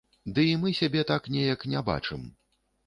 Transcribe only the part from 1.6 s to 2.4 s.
не бачым.